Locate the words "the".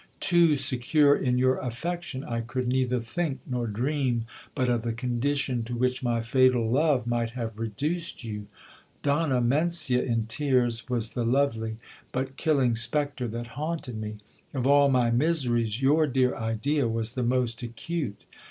4.81-4.93, 11.11-11.23, 17.11-17.21